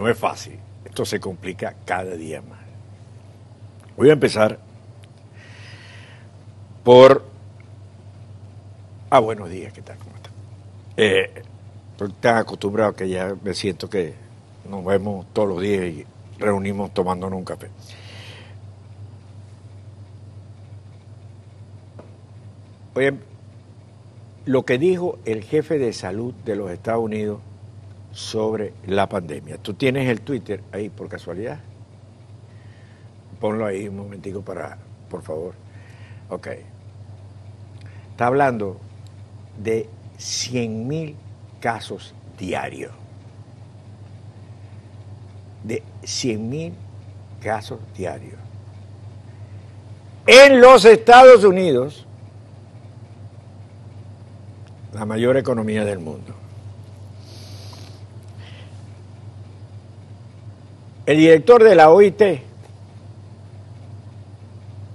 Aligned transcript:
No 0.00 0.08
es 0.08 0.16
fácil. 0.16 0.58
Esto 0.82 1.04
se 1.04 1.20
complica 1.20 1.74
cada 1.84 2.14
día 2.14 2.40
más. 2.40 2.60
Voy 3.98 4.08
a 4.08 4.14
empezar 4.14 4.58
por... 6.82 7.22
Ah, 9.10 9.18
buenos 9.18 9.50
días, 9.50 9.74
¿qué 9.74 9.82
tal? 9.82 9.98
¿Cómo 9.98 10.16
están? 10.16 10.32
Eh, 10.96 11.42
estoy 11.92 12.12
tan 12.12 12.38
acostumbrado 12.38 12.94
que 12.94 13.10
ya 13.10 13.36
me 13.42 13.52
siento 13.52 13.90
que 13.90 14.14
nos 14.70 14.82
vemos 14.86 15.26
todos 15.34 15.50
los 15.50 15.60
días 15.60 15.84
y 15.84 16.06
reunimos 16.38 16.94
tomándonos 16.94 17.38
un 17.38 17.44
café. 17.44 17.68
Oye, 22.94 23.18
lo 24.46 24.64
que 24.64 24.78
dijo 24.78 25.18
el 25.26 25.44
jefe 25.44 25.78
de 25.78 25.92
salud 25.92 26.32
de 26.46 26.56
los 26.56 26.70
Estados 26.70 27.04
Unidos 27.04 27.40
sobre 28.12 28.72
la 28.86 29.08
pandemia. 29.08 29.58
¿Tú 29.58 29.74
tienes 29.74 30.08
el 30.08 30.20
Twitter 30.22 30.62
ahí 30.72 30.88
por 30.88 31.08
casualidad? 31.08 31.60
Ponlo 33.40 33.66
ahí 33.66 33.88
un 33.88 33.96
momentico 33.96 34.42
para, 34.42 34.78
por 35.08 35.22
favor. 35.22 35.54
Ok. 36.28 36.48
Está 38.10 38.26
hablando 38.26 38.78
de 39.62 39.88
100 40.18 40.86
mil 40.86 41.16
casos 41.60 42.14
diarios. 42.38 42.92
De 45.64 45.82
100 46.02 46.48
mil 46.48 46.74
casos 47.42 47.78
diarios. 47.96 48.38
En 50.26 50.60
los 50.60 50.84
Estados 50.84 51.44
Unidos, 51.44 52.06
la 54.92 55.04
mayor 55.06 55.36
economía 55.36 55.84
del 55.84 55.98
mundo. 55.98 56.34
El 61.06 61.16
director 61.16 61.62
de 61.64 61.74
la 61.74 61.90
OIT, 61.90 62.18
de 62.18 62.42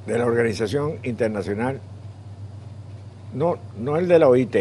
la 0.07 0.25
Organización 0.25 0.99
Internacional, 1.03 1.79
no, 3.33 3.57
no 3.79 3.97
el 3.97 4.07
de 4.07 4.19
la 4.19 4.29
OIT, 4.29 4.55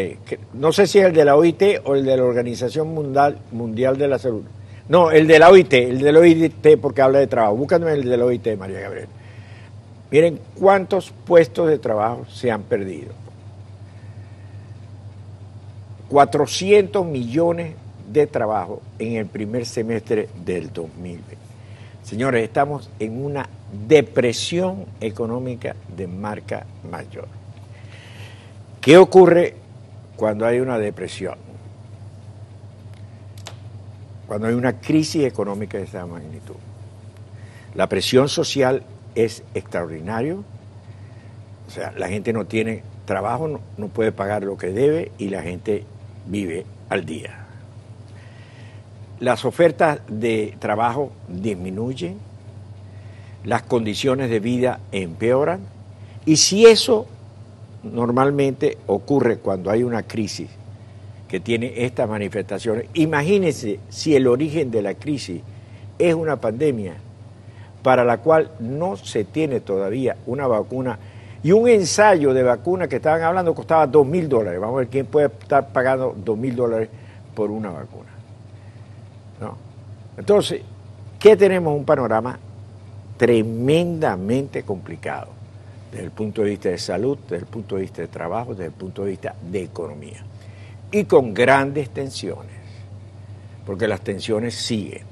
no 0.53 0.73
sé 0.73 0.87
si 0.87 0.99
es 0.99 1.05
el 1.05 1.13
de 1.13 1.23
la 1.23 1.35
OIT 1.35 1.81
o 1.85 1.95
el 1.95 2.03
de 2.03 2.17
la 2.17 2.23
Organización 2.23 2.93
Mundial, 2.93 3.37
Mundial 3.51 3.97
de 3.97 4.07
la 4.07 4.19
Salud. 4.19 4.43
No, 4.89 5.11
el 5.11 5.27
de 5.27 5.39
la 5.39 5.49
OIT, 5.49 5.73
el 5.73 5.99
de 5.99 6.11
la 6.11 6.19
OIT 6.19 6.77
porque 6.79 7.01
habla 7.01 7.19
de 7.19 7.27
trabajo. 7.27 7.55
Búscame 7.55 7.91
el 7.93 8.03
de 8.03 8.17
la 8.17 8.25
OIT, 8.25 8.57
María 8.57 8.81
Gabriel. 8.81 9.07
Miren 10.11 10.39
cuántos 10.59 11.11
puestos 11.25 11.67
de 11.67 11.79
trabajo 11.79 12.25
se 12.29 12.51
han 12.51 12.63
perdido. 12.63 13.13
400 16.09 17.05
millones 17.05 17.75
de 18.11 18.27
trabajo 18.27 18.81
en 18.99 19.17
el 19.17 19.25
primer 19.25 19.65
semestre 19.65 20.29
del 20.43 20.71
2020. 20.71 21.37
Señores, 22.03 22.43
estamos 22.43 22.89
en 22.99 23.23
una 23.23 23.49
depresión 23.87 24.85
económica 25.01 25.75
de 25.95 26.07
marca 26.07 26.65
mayor. 26.89 27.27
¿Qué 28.79 28.97
ocurre 28.97 29.55
cuando 30.15 30.45
hay 30.45 30.59
una 30.59 30.77
depresión? 30.77 31.35
Cuando 34.27 34.47
hay 34.47 34.53
una 34.53 34.79
crisis 34.79 35.23
económica 35.23 35.79
de 35.79 35.85
esa 35.85 36.05
magnitud. 36.05 36.55
La 37.73 37.89
presión 37.89 38.29
social 38.29 38.83
es 39.15 39.43
extraordinario. 39.55 40.43
O 41.67 41.71
sea, 41.71 41.91
la 41.97 42.07
gente 42.07 42.33
no 42.33 42.45
tiene 42.45 42.83
trabajo, 43.05 43.59
no 43.77 43.87
puede 43.87 44.11
pagar 44.11 44.43
lo 44.43 44.57
que 44.57 44.67
debe 44.67 45.11
y 45.17 45.29
la 45.29 45.41
gente 45.41 45.83
vive 46.27 46.65
al 46.89 47.05
día. 47.05 47.44
Las 49.19 49.45
ofertas 49.45 49.99
de 50.09 50.55
trabajo 50.59 51.11
disminuyen, 51.29 52.17
las 53.45 53.61
condiciones 53.63 54.29
de 54.29 54.39
vida 54.39 54.79
empeoran 54.91 55.61
y 56.25 56.35
si 56.37 56.65
eso 56.65 57.05
normalmente 57.83 58.77
ocurre 58.87 59.37
cuando 59.37 59.69
hay 59.69 59.83
una 59.83 60.03
crisis 60.03 60.49
que 61.29 61.39
tiene 61.39 61.85
estas 61.85 62.09
manifestaciones, 62.09 62.87
imagínense 62.93 63.79
si 63.89 64.15
el 64.15 64.27
origen 64.27 64.69
de 64.69 64.81
la 64.81 64.95
crisis 64.95 65.41
es 65.97 66.13
una 66.13 66.35
pandemia 66.35 66.95
para 67.83 68.03
la 68.03 68.17
cual 68.17 68.51
no 68.59 68.97
se 68.97 69.23
tiene 69.23 69.61
todavía 69.61 70.17
una 70.25 70.47
vacuna 70.47 70.99
y 71.41 71.51
un 71.51 71.69
ensayo 71.69 72.33
de 72.33 72.43
vacuna 72.43 72.87
que 72.87 72.95
estaban 72.95 73.21
hablando 73.21 73.53
costaba 73.53 73.85
dos 73.85 74.05
mil 74.05 74.27
dólares. 74.27 74.59
Vamos 74.59 74.75
a 74.75 74.79
ver 74.79 74.87
quién 74.87 75.05
puede 75.05 75.27
estar 75.27 75.69
pagando 75.71 76.15
dos 76.17 76.37
mil 76.37 76.55
dólares 76.55 76.89
por 77.35 77.51
una 77.51 77.69
vacuna. 77.69 78.14
¿No? 79.39 79.57
Entonces, 80.17 80.61
¿qué 81.19 81.35
tenemos? 81.35 81.75
Un 81.75 81.85
panorama 81.85 82.39
tremendamente 83.17 84.63
complicado 84.63 85.27
desde 85.91 86.05
el 86.05 86.11
punto 86.11 86.41
de 86.41 86.49
vista 86.49 86.69
de 86.69 86.77
salud, 86.77 87.17
desde 87.23 87.37
el 87.37 87.45
punto 87.45 87.75
de 87.75 87.81
vista 87.81 88.01
de 88.01 88.07
trabajo, 88.07 88.51
desde 88.51 88.65
el 88.65 88.71
punto 88.71 89.03
de 89.03 89.11
vista 89.11 89.35
de 89.49 89.63
economía. 89.63 90.23
Y 90.91 91.05
con 91.05 91.33
grandes 91.33 91.89
tensiones, 91.89 92.55
porque 93.65 93.87
las 93.87 94.01
tensiones 94.01 94.55
siguen. 94.55 95.03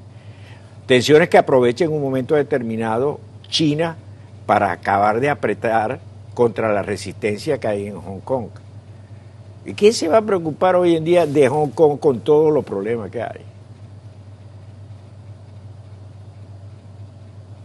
Tensiones 0.85 1.29
que 1.29 1.38
aprovechen 1.38 1.90
en 1.90 1.95
un 1.95 2.01
momento 2.01 2.35
determinado 2.35 3.19
China 3.47 3.95
para 4.45 4.72
acabar 4.72 5.19
de 5.22 5.29
apretar 5.29 6.01
contra 6.34 6.73
la 6.73 6.81
resistencia 6.81 7.59
que 7.59 7.67
hay 7.67 7.88
en 7.88 8.00
Hong 8.00 8.19
Kong. 8.19 8.50
¿Y 9.66 9.73
quién 9.73 9.94
se 9.94 10.09
va 10.09 10.17
a 10.17 10.22
preocupar 10.22 10.75
hoy 10.75 10.97
en 10.97 11.05
día 11.05 11.25
de 11.25 11.47
Hong 11.47 11.69
Kong 11.69 11.97
con 12.00 12.19
todos 12.19 12.53
los 12.53 12.66
problemas 12.66 13.09
que 13.09 13.22
hay? 13.22 13.53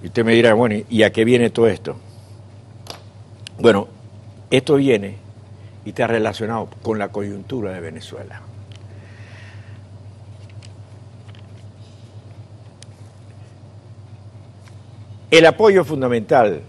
Y 0.03 0.07
usted 0.07 0.25
me 0.25 0.33
dirá, 0.33 0.55
bueno, 0.55 0.77
¿y 0.89 1.03
a 1.03 1.13
qué 1.13 1.25
viene 1.25 1.51
todo 1.51 1.69
esto? 1.69 1.97
Bueno, 3.59 3.89
esto 4.51 4.77
viene 4.77 5.17
y 5.85 5.91
está 5.91 6.07
relacionado 6.07 6.69
con 6.83 6.99
la 6.99 7.09
coyuntura 7.09 7.73
de 7.73 7.81
Venezuela. 7.81 8.41
El 15.31 15.45
apoyo 15.45 15.85
fundamental 15.85 16.63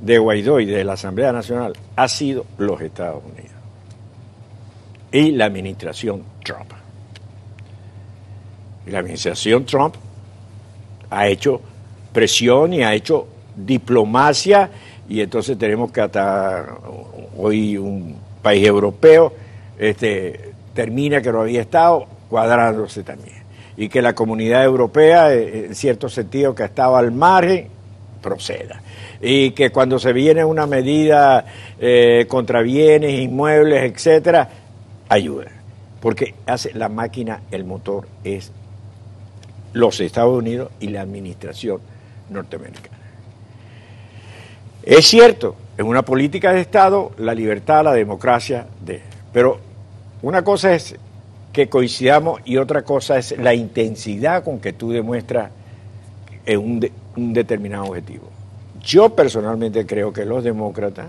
de 0.00 0.18
Guaidó 0.18 0.60
y 0.60 0.66
de 0.66 0.84
la 0.84 0.92
Asamblea 0.92 1.32
Nacional 1.32 1.72
ha 1.96 2.08
sido 2.08 2.46
los 2.58 2.80
Estados 2.80 3.22
Unidos 3.24 3.54
y 5.10 5.30
la 5.30 5.46
administración 5.46 6.24
Trump. 6.44 6.72
Y 8.86 8.90
la 8.90 8.98
administración 8.98 9.64
Trump 9.64 9.94
ha 11.14 11.28
hecho 11.28 11.60
presión 12.12 12.72
y 12.72 12.82
ha 12.82 12.94
hecho 12.94 13.26
diplomacia 13.56 14.70
y 15.08 15.20
entonces 15.20 15.58
tenemos 15.58 15.92
que 15.92 16.00
hasta 16.00 16.66
hoy 17.36 17.76
un 17.76 18.16
país 18.42 18.66
europeo 18.66 19.32
este, 19.78 20.52
termina 20.74 21.20
que 21.20 21.32
no 21.32 21.42
había 21.42 21.60
estado 21.60 22.06
cuadrándose 22.28 23.02
también 23.02 23.44
y 23.76 23.88
que 23.88 24.02
la 24.02 24.14
comunidad 24.14 24.64
europea 24.64 25.32
en 25.32 25.74
cierto 25.74 26.08
sentido 26.08 26.54
que 26.54 26.62
ha 26.62 26.66
estado 26.66 26.96
al 26.96 27.10
margen 27.10 27.68
proceda 28.22 28.80
y 29.20 29.50
que 29.50 29.70
cuando 29.70 29.98
se 29.98 30.12
viene 30.12 30.44
una 30.44 30.66
medida 30.66 31.44
eh, 31.78 32.26
contra 32.28 32.62
bienes, 32.62 33.20
inmuebles, 33.20 33.90
etcétera, 33.90 34.48
ayuda. 35.08 35.50
Porque 36.00 36.34
hace 36.46 36.74
la 36.74 36.88
máquina, 36.88 37.40
el 37.50 37.64
motor 37.64 38.06
es 38.22 38.52
los 39.74 40.00
Estados 40.00 40.36
Unidos 40.36 40.70
y 40.80 40.88
la 40.88 41.02
administración 41.02 41.80
norteamericana. 42.30 42.96
Es 44.82 45.06
cierto, 45.06 45.56
en 45.76 45.86
una 45.86 46.02
política 46.02 46.52
de 46.52 46.60
Estado, 46.60 47.12
la 47.18 47.34
libertad, 47.34 47.84
la 47.84 47.92
democracia, 47.92 48.66
de, 48.84 49.02
pero 49.32 49.58
una 50.22 50.42
cosa 50.42 50.74
es 50.74 50.96
que 51.52 51.68
coincidamos 51.68 52.40
y 52.44 52.56
otra 52.56 52.82
cosa 52.82 53.18
es 53.18 53.36
la 53.38 53.54
intensidad 53.54 54.42
con 54.42 54.60
que 54.60 54.72
tú 54.72 54.90
demuestras 54.90 55.50
un, 56.48 56.88
un 57.16 57.32
determinado 57.32 57.84
objetivo. 57.84 58.30
Yo 58.82 59.10
personalmente 59.10 59.86
creo 59.86 60.12
que 60.12 60.24
los 60.24 60.44
demócratas, 60.44 61.06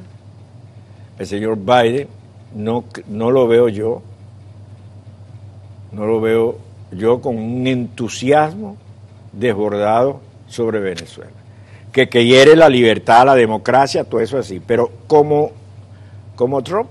el 1.20 1.28
señor 1.28 1.58
Biden, 1.58 2.08
no, 2.56 2.86
no 3.08 3.32
lo 3.32 3.48
veo 3.48 3.70
yo, 3.70 4.02
no 5.92 6.06
lo 6.06 6.22
veo 6.22 6.58
yo 6.92 7.22
con 7.22 7.38
un 7.38 7.68
entusiasmo 7.68 8.78
desbordado 9.32 10.22
sobre 10.48 10.80
Venezuela. 10.80 11.32
Que, 11.92 12.08
quiere 12.08 12.56
la 12.56 12.68
libertad, 12.68 13.26
la 13.26 13.36
democracia, 13.36 14.04
todo 14.04 14.20
eso 14.20 14.38
así. 14.38 14.62
Pero 14.66 14.92
como, 15.08 15.52
como 16.36 16.62
Trump, 16.62 16.90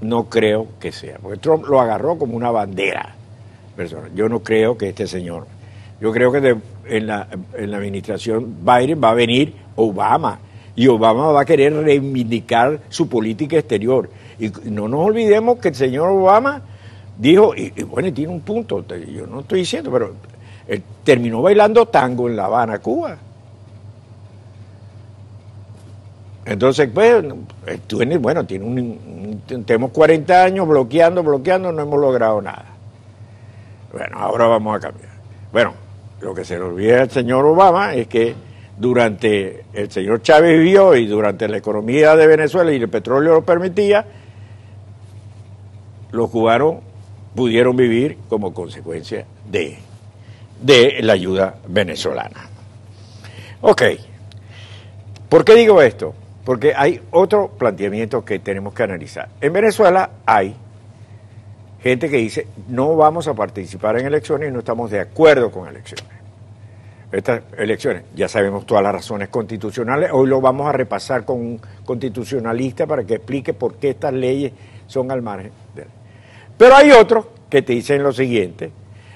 no 0.00 0.28
creo 0.28 0.66
que 0.80 0.90
sea. 0.90 1.18
Porque 1.22 1.38
Trump 1.38 1.64
lo 1.66 1.80
agarró 1.80 2.18
como 2.18 2.36
una 2.36 2.50
bandera. 2.50 3.14
Yo 4.14 4.28
no 4.28 4.40
creo 4.40 4.76
que 4.76 4.88
este 4.88 5.06
señor. 5.06 5.46
Yo 6.00 6.12
creo 6.12 6.32
que 6.32 6.56
en, 6.86 7.06
la, 7.06 7.28
en 7.54 7.70
la 7.70 7.76
administración 7.76 8.56
Biden 8.64 9.00
va 9.02 9.10
a 9.10 9.14
venir 9.14 9.54
Obama. 9.76 10.40
Y 10.74 10.88
Obama 10.88 11.28
va 11.28 11.42
a 11.42 11.44
querer 11.44 11.72
reivindicar 11.74 12.80
su 12.88 13.08
política 13.08 13.58
exterior. 13.58 14.10
Y 14.40 14.50
no 14.64 14.88
nos 14.88 15.06
olvidemos 15.06 15.58
que 15.58 15.68
el 15.68 15.74
señor 15.76 16.10
Obama 16.10 16.62
dijo, 17.18 17.54
y, 17.54 17.70
bueno, 17.84 18.12
tiene 18.12 18.32
un 18.32 18.40
punto, 18.40 18.84
yo 18.86 19.26
no 19.26 19.40
estoy 19.40 19.60
diciendo, 19.60 19.90
pero 19.90 20.14
Él 20.66 20.82
terminó 21.04 21.42
bailando 21.42 21.86
tango 21.86 22.28
en 22.28 22.36
La 22.36 22.46
Habana, 22.46 22.78
Cuba. 22.78 23.16
Entonces, 26.44 26.90
pues, 26.92 27.24
bueno, 28.20 28.44
tiene 28.44 28.98
tenemos 29.46 29.92
40 29.92 30.42
años 30.42 30.66
bloqueando, 30.66 31.22
bloqueando, 31.22 31.70
no 31.70 31.82
hemos 31.82 32.00
logrado 32.00 32.42
nada. 32.42 32.66
Bueno, 33.92 34.16
ahora 34.18 34.46
vamos 34.46 34.76
a 34.76 34.80
cambiar. 34.80 35.12
Bueno, 35.52 35.74
lo 36.20 36.34
que 36.34 36.44
se 36.44 36.56
le 36.56 36.62
olvida 36.62 37.02
al 37.02 37.10
señor 37.10 37.44
Obama 37.44 37.94
es 37.94 38.08
que 38.08 38.34
durante 38.76 39.64
el 39.72 39.90
señor 39.90 40.22
Chávez 40.22 40.58
vivió 40.58 40.96
y 40.96 41.06
durante 41.06 41.46
la 41.46 41.58
economía 41.58 42.16
de 42.16 42.26
Venezuela 42.26 42.72
y 42.72 42.76
el 42.76 42.88
petróleo 42.88 43.34
lo 43.34 43.44
permitía, 43.44 44.04
los 46.10 46.30
cubanos 46.30 46.76
pudieron 47.34 47.76
vivir 47.76 48.18
como 48.28 48.52
consecuencia 48.52 49.24
de, 49.50 49.78
de 50.60 50.98
la 51.02 51.14
ayuda 51.14 51.56
venezolana. 51.66 52.48
Ok, 53.60 53.82
¿por 55.28 55.44
qué 55.44 55.54
digo 55.54 55.80
esto? 55.80 56.14
Porque 56.44 56.74
hay 56.74 57.00
otro 57.10 57.48
planteamiento 57.48 58.24
que 58.24 58.38
tenemos 58.40 58.74
que 58.74 58.82
analizar. 58.82 59.28
En 59.40 59.52
Venezuela 59.52 60.10
hay 60.26 60.54
gente 61.82 62.10
que 62.10 62.16
dice, 62.16 62.46
no 62.68 62.96
vamos 62.96 63.28
a 63.28 63.34
participar 63.34 63.98
en 63.98 64.06
elecciones 64.06 64.48
y 64.48 64.52
no 64.52 64.60
estamos 64.60 64.90
de 64.90 65.00
acuerdo 65.00 65.50
con 65.50 65.68
elecciones. 65.68 66.06
Estas 67.12 67.42
elecciones, 67.58 68.04
ya 68.14 68.26
sabemos 68.26 68.64
todas 68.64 68.82
las 68.82 68.92
razones 68.92 69.28
constitucionales, 69.28 70.10
hoy 70.12 70.28
lo 70.28 70.40
vamos 70.40 70.66
a 70.66 70.72
repasar 70.72 71.24
con 71.24 71.38
un 71.38 71.60
constitucionalista 71.84 72.86
para 72.86 73.04
que 73.04 73.14
explique 73.14 73.52
por 73.52 73.74
qué 73.74 73.90
estas 73.90 74.14
leyes 74.14 74.52
son 74.86 75.10
al 75.10 75.20
margen 75.20 75.52
Pero 76.62 76.76
hay 76.76 76.92
otros 76.92 77.26
que 77.50 77.62
te 77.62 77.72
dicen 77.72 78.04
lo 78.04 78.12
siguiente, 78.12 78.70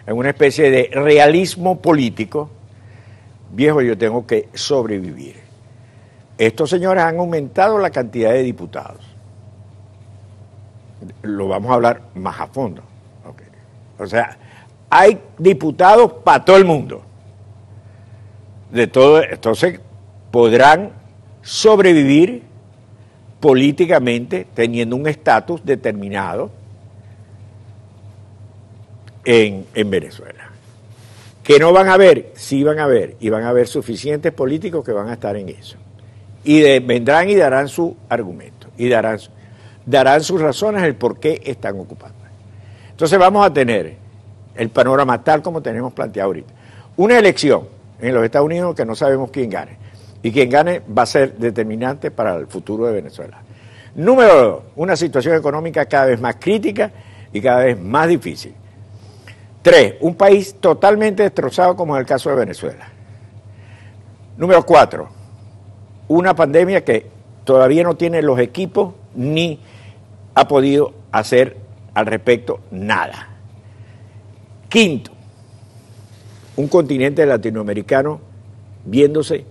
en 0.05 0.17
una 0.17 0.31
especie 0.31 0.69
de 0.69 0.91
realismo 0.93 1.81
político, 1.81 2.51
viejo, 3.53 3.81
yo 3.83 3.97
tengo 3.97 4.27
que 4.27 4.49
sobrevivir. 4.53 5.37
Estos 6.37 6.71
señores 6.71 7.05
han 7.05 7.21
aumentado 7.21 7.79
la 7.79 7.91
cantidad 7.91 8.33
de 8.33 8.43
diputados 8.43 8.99
lo 11.23 11.47
vamos 11.47 11.71
a 11.71 11.75
hablar 11.75 12.01
más 12.17 12.41
a 12.41 12.49
fondo. 12.49 12.83
O 13.97 14.07
sea, 14.09 14.37
hay 14.91 15.21
diputados 15.39 16.15
para 16.25 16.45
todo 16.45 16.57
el 16.57 16.65
mundo. 16.65 17.03
De 18.73 18.89
todo, 18.89 19.23
entonces 19.23 19.79
podrán 20.33 20.91
sobrevivir 21.43 22.43
políticamente 23.39 24.49
teniendo 24.53 24.97
un 24.97 25.07
estatus 25.07 25.65
determinado 25.65 26.51
en, 29.27 29.67
en, 29.75 29.91
Venezuela. 29.91 30.51
Que 31.43 31.59
no 31.59 31.73
van 31.73 31.89
a 31.89 31.99
ver, 31.99 32.33
sí 32.35 32.65
van 32.65 32.79
a 32.79 32.87
ver, 32.87 33.17
y 33.21 33.29
van 33.29 33.43
a 33.43 33.51
haber 33.51 33.69
suficientes 33.69 34.33
políticos 34.33 34.83
que 34.85 34.93
van 34.93 35.09
a 35.09 35.13
estar 35.13 35.37
en 35.37 35.51
eso. 35.51 35.77
Y 36.45 36.63
vendrán 36.81 37.29
y 37.29 37.35
darán 37.35 37.69
su 37.69 37.95
argumento, 38.09 38.69
y 38.79 38.89
darán 38.89 39.19
darán 39.87 40.23
sus 40.23 40.41
razones 40.41 40.83
el 40.83 40.97
por 40.97 41.19
qué 41.19 41.41
están 41.45 41.79
ocupando. 41.79 42.17
Entonces 42.91 43.19
vamos 43.19 43.47
a 43.47 43.53
tener 43.53 43.95
el 44.55 44.69
panorama 44.71 45.23
tal 45.23 45.43
como 45.43 45.63
tenemos 45.63 45.93
planteado 45.93 46.29
ahorita. 46.29 46.53
Una 46.97 47.19
elección 47.19 47.69
en 48.01 48.15
los 48.15 48.25
Estados 48.25 48.47
Unidos 48.47 48.75
que 48.75 48.85
no 48.85 48.95
sabemos 48.95 49.31
quién 49.31 49.49
gane. 49.49 49.79
Y 50.23 50.33
quien 50.33 50.51
gane 50.51 50.83
va 50.97 51.03
a 51.03 51.07
ser 51.07 51.37
determinante 51.37 52.11
para 52.11 52.35
el 52.37 52.47
futuro 52.47 52.87
de 52.87 52.95
Venezuela. 52.95 53.39
Número 53.95 54.35
dos, 54.35 54.63
una 54.75 54.97
situación 54.97 55.37
económica 55.37 55.87
cada 55.87 56.07
vez 56.07 56.21
más 56.21 56.37
crítica 56.37 56.91
y 57.33 57.41
cada 57.41 57.65
vez 57.65 57.79
más 57.79 58.09
difícil. 58.09 58.55
Tres, 59.67 59.95
un 59.99 60.15
país 60.15 60.55
totalmente 60.61 61.25
destrozado 61.25 61.75
como 61.75 61.97
es 61.97 62.01
el 62.01 62.07
caso 62.07 62.31
de 62.31 62.37
Venezuela. 62.37 62.87
Número 64.37 64.65
cuatro, 64.65 65.09
una 66.07 66.37
pandemia 66.37 66.85
que 66.85 67.11
todavía 67.43 67.83
no 67.83 67.97
tiene 67.97 68.23
los 68.23 68.39
equipos 68.39 68.95
ni 69.17 69.59
ha 70.37 70.47
podido 70.47 70.95
hacer 71.11 71.57
al 71.95 72.07
respecto 72.07 72.61
nada. 72.71 73.31
Quinto, 74.69 75.11
un 76.55 76.69
continente 76.69 77.27
latinoamericano 77.27 78.21
viéndose 78.85 79.47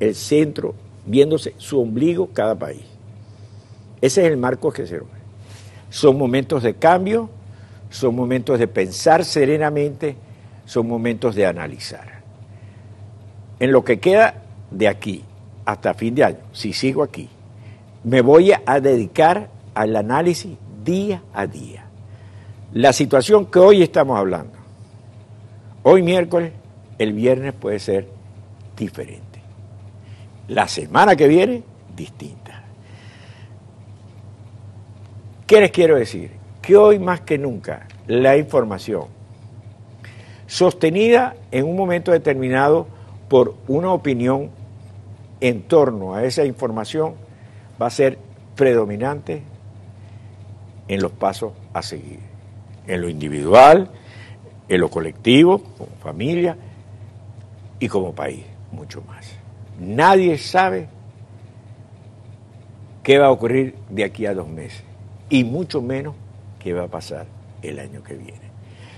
el 0.00 0.16
centro, 0.16 0.74
viéndose 1.06 1.54
su 1.58 1.80
ombligo 1.80 2.30
cada 2.32 2.56
país. 2.56 2.82
Ese 4.00 4.22
es 4.22 4.32
el 4.32 4.36
marco 4.36 4.72
que 4.72 4.88
se 4.88 4.98
ve. 4.98 5.06
Son 5.90 6.18
momentos 6.18 6.64
de 6.64 6.74
cambio, 6.74 7.30
son 7.90 8.14
momentos 8.14 8.58
de 8.58 8.68
pensar 8.68 9.24
serenamente, 9.24 10.16
son 10.64 10.88
momentos 10.88 11.34
de 11.34 11.46
analizar. 11.46 12.20
En 13.58 13.72
lo 13.72 13.84
que 13.84 13.98
queda 13.98 14.42
de 14.70 14.88
aquí 14.88 15.24
hasta 15.64 15.92
fin 15.94 16.14
de 16.14 16.24
año, 16.24 16.38
si 16.52 16.72
sigo 16.72 17.02
aquí, 17.02 17.28
me 18.04 18.22
voy 18.22 18.52
a 18.64 18.80
dedicar 18.80 19.50
al 19.74 19.94
análisis 19.96 20.56
día 20.84 21.22
a 21.34 21.46
día. 21.46 21.84
La 22.72 22.92
situación 22.92 23.46
que 23.46 23.58
hoy 23.58 23.82
estamos 23.82 24.18
hablando, 24.18 24.56
hoy 25.82 26.02
miércoles, 26.02 26.52
el 26.98 27.12
viernes 27.12 27.52
puede 27.52 27.80
ser 27.80 28.08
diferente. 28.76 29.42
La 30.48 30.68
semana 30.68 31.16
que 31.16 31.28
viene, 31.28 31.62
distinta. 31.96 32.62
¿Qué 35.46 35.60
les 35.60 35.72
quiero 35.72 35.96
decir? 35.96 36.39
Que 36.70 36.76
hoy 36.76 37.00
más 37.00 37.20
que 37.22 37.36
nunca 37.36 37.88
la 38.06 38.36
información 38.36 39.06
sostenida 40.46 41.34
en 41.50 41.64
un 41.66 41.74
momento 41.74 42.12
determinado 42.12 42.86
por 43.28 43.56
una 43.66 43.92
opinión 43.92 44.50
en 45.40 45.62
torno 45.62 46.14
a 46.14 46.22
esa 46.22 46.44
información 46.44 47.14
va 47.82 47.88
a 47.88 47.90
ser 47.90 48.18
predominante 48.54 49.42
en 50.86 51.02
los 51.02 51.10
pasos 51.10 51.54
a 51.72 51.82
seguir, 51.82 52.20
en 52.86 53.00
lo 53.00 53.08
individual, 53.08 53.90
en 54.68 54.80
lo 54.80 54.90
colectivo, 54.90 55.64
como 55.76 55.90
familia 56.00 56.56
y 57.80 57.88
como 57.88 58.14
país, 58.14 58.44
mucho 58.70 59.02
más. 59.08 59.26
Nadie 59.80 60.38
sabe 60.38 60.86
qué 63.02 63.18
va 63.18 63.26
a 63.26 63.32
ocurrir 63.32 63.74
de 63.88 64.04
aquí 64.04 64.24
a 64.24 64.34
dos 64.34 64.46
meses 64.46 64.84
y 65.28 65.42
mucho 65.42 65.82
menos 65.82 66.14
qué 66.60 66.72
va 66.72 66.84
a 66.84 66.88
pasar 66.88 67.26
el 67.62 67.80
año 67.80 68.02
que 68.02 68.14
viene. 68.14 68.50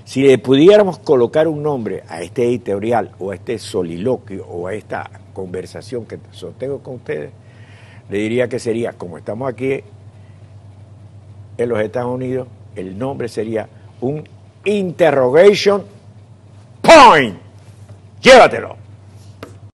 Si 0.05 0.23
le 0.23 0.37
pudiéramos 0.39 0.99
colocar 0.99 1.49
un 1.49 1.63
nombre 1.63 2.03
a 2.09 2.21
este 2.21 2.45
editorial 2.45 3.13
o 3.19 3.31
a 3.31 3.37
este 3.37 3.59
soliloquio 3.59 4.45
o 4.47 4.67
a 4.67 4.75
esta 4.75 5.09
conversación 5.33 6.05
que 6.05 6.19
sostengo 6.33 6.81
con 6.81 6.97
ustedes, 6.97 7.31
le 8.11 8.19
diría 8.19 8.49
que 8.49 8.59
sería, 8.59 8.93
como 8.93 9.17
estamos 9.17 9.49
aquí 9.49 9.81
en 11.57 11.69
los 11.69 11.81
Estados 11.81 12.13
Unidos, 12.13 12.49
el 12.75 12.99
nombre 12.99 13.29
sería 13.29 13.69
un 14.01 14.29
interrogation 14.65 15.85
point. 16.83 17.37
Llévatelo. 18.21 18.82